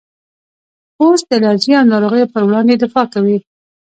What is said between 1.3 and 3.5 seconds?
الرجي او ناروغیو پر وړاندې دفاع کوي.